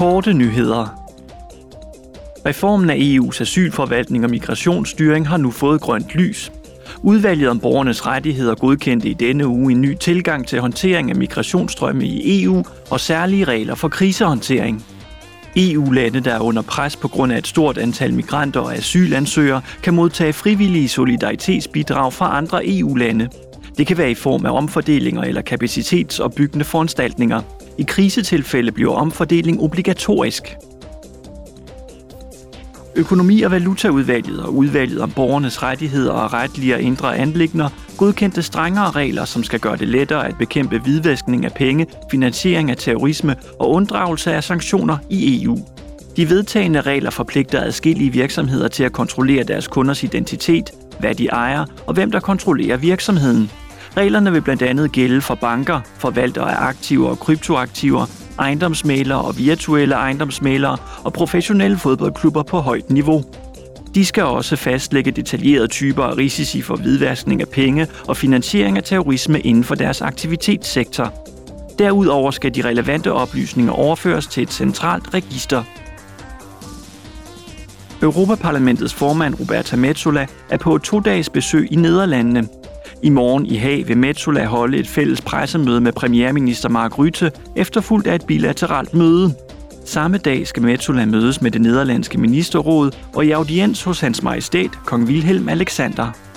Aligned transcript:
Korte 0.00 0.32
nyheder. 0.32 1.08
Reformen 2.46 2.90
af 2.90 2.96
EU's 2.96 3.40
asylforvaltning 3.40 4.24
og 4.24 4.30
migrationsstyring 4.30 5.28
har 5.28 5.36
nu 5.36 5.50
fået 5.50 5.80
grønt 5.80 6.14
lys. 6.14 6.52
Udvalget 7.02 7.48
om 7.48 7.60
borgernes 7.60 8.06
rettigheder 8.06 8.54
godkendte 8.54 9.08
i 9.08 9.14
denne 9.14 9.46
uge 9.46 9.72
en 9.72 9.80
ny 9.80 9.94
tilgang 9.94 10.46
til 10.46 10.60
håndtering 10.60 11.10
af 11.10 11.16
migrationsstrømme 11.16 12.06
i 12.06 12.44
EU 12.44 12.64
og 12.90 13.00
særlige 13.00 13.44
regler 13.44 13.74
for 13.74 13.88
krisehåndtering. 13.88 14.84
EU-lande, 15.56 16.20
der 16.20 16.34
er 16.34 16.40
under 16.40 16.62
pres 16.62 16.96
på 16.96 17.08
grund 17.08 17.32
af 17.32 17.38
et 17.38 17.46
stort 17.46 17.78
antal 17.78 18.14
migranter 18.14 18.60
og 18.60 18.74
asylansøgere, 18.74 19.62
kan 19.82 19.94
modtage 19.94 20.32
frivillige 20.32 20.88
solidaritetsbidrag 20.88 22.12
fra 22.12 22.36
andre 22.36 22.60
EU-lande. 22.64 23.28
Det 23.78 23.86
kan 23.86 23.98
være 23.98 24.10
i 24.10 24.14
form 24.14 24.46
af 24.46 24.50
omfordelinger 24.50 25.22
eller 25.22 25.42
kapacitetsopbyggende 25.42 26.64
foranstaltninger. 26.64 27.59
I 27.80 27.82
krisetilfælde 27.82 28.72
bliver 28.72 28.94
omfordeling 28.94 29.60
obligatorisk. 29.60 30.56
Økonomi- 32.96 33.42
og 33.42 33.50
valutaudvalget 33.50 34.42
og 34.42 34.54
udvalget 34.54 35.00
om 35.00 35.10
borgernes 35.10 35.62
rettigheder 35.62 36.12
og 36.12 36.32
retlige 36.32 36.74
og 36.74 36.80
indre 36.80 37.16
anlægner 37.16 37.68
godkendte 37.96 38.42
strengere 38.42 38.90
regler, 38.90 39.24
som 39.24 39.42
skal 39.44 39.60
gøre 39.60 39.76
det 39.76 39.88
lettere 39.88 40.28
at 40.28 40.34
bekæmpe 40.38 40.78
hvidvaskning 40.78 41.44
af 41.44 41.52
penge, 41.52 41.86
finansiering 42.10 42.70
af 42.70 42.76
terrorisme 42.76 43.36
og 43.58 43.70
unddragelse 43.70 44.32
af 44.32 44.44
sanktioner 44.44 44.98
i 45.10 45.42
EU. 45.42 45.58
De 46.16 46.30
vedtagende 46.30 46.80
regler 46.80 47.10
forpligter 47.10 47.62
adskillige 47.62 48.12
virksomheder 48.12 48.68
til 48.68 48.84
at 48.84 48.92
kontrollere 48.92 49.44
deres 49.44 49.68
kunders 49.68 50.02
identitet, 50.02 50.70
hvad 50.98 51.14
de 51.14 51.26
ejer 51.26 51.64
og 51.86 51.94
hvem 51.94 52.10
der 52.10 52.20
kontrollerer 52.20 52.76
virksomheden. 52.76 53.50
Reglerne 53.96 54.32
vil 54.32 54.42
blandt 54.42 54.62
andet 54.62 54.92
gælde 54.92 55.20
for 55.20 55.34
banker, 55.34 55.80
forvaltere 55.98 56.56
af 56.56 56.68
aktiver 56.68 57.08
og 57.08 57.18
kryptoaktiver, 57.18 58.06
ejendomsmalere 58.38 59.20
og 59.20 59.38
virtuelle 59.38 59.94
ejendomsmalere 59.94 60.76
og 61.04 61.12
professionelle 61.12 61.78
fodboldklubber 61.78 62.42
på 62.42 62.58
højt 62.58 62.90
niveau. 62.90 63.24
De 63.94 64.04
skal 64.04 64.22
også 64.22 64.56
fastlægge 64.56 65.10
detaljerede 65.10 65.68
typer 65.68 66.04
af 66.04 66.16
risici 66.16 66.62
for 66.62 66.76
hvidvaskning 66.76 67.40
af 67.40 67.48
penge 67.48 67.86
og 68.08 68.16
finansiering 68.16 68.76
af 68.76 68.82
terrorisme 68.82 69.40
inden 69.40 69.64
for 69.64 69.74
deres 69.74 70.02
aktivitetssektor. 70.02 71.12
Derudover 71.78 72.30
skal 72.30 72.54
de 72.54 72.68
relevante 72.68 73.12
oplysninger 73.12 73.72
overføres 73.72 74.26
til 74.26 74.42
et 74.42 74.52
centralt 74.52 75.14
register. 75.14 75.62
Europaparlamentets 78.02 78.94
formand 78.94 79.40
Roberta 79.40 79.76
Metsola 79.76 80.26
er 80.50 80.56
på 80.56 80.74
et 80.74 80.82
to-dages 80.82 81.30
besøg 81.30 81.68
i 81.72 81.76
Nederlandene– 81.76 82.48
i 83.02 83.08
morgen 83.08 83.46
i 83.46 83.56
Haag 83.56 83.88
vil 83.88 83.96
Metsola 83.96 84.44
holde 84.44 84.78
et 84.78 84.86
fælles 84.86 85.20
pressemøde 85.20 85.80
med 85.80 85.92
premierminister 85.92 86.68
Mark 86.68 86.98
Rutte, 86.98 87.32
efterfulgt 87.56 88.06
af 88.06 88.14
et 88.14 88.26
bilateralt 88.26 88.94
møde. 88.94 89.34
Samme 89.84 90.18
dag 90.18 90.46
skal 90.46 90.62
Metsola 90.62 91.06
mødes 91.06 91.42
med 91.42 91.50
det 91.50 91.60
nederlandske 91.60 92.18
ministerråd 92.18 92.90
og 93.14 93.26
i 93.26 93.30
audiens 93.30 93.82
hos 93.82 94.00
hans 94.00 94.22
majestæt, 94.22 94.70
kong 94.86 95.04
Wilhelm 95.04 95.48
Alexander. 95.48 96.29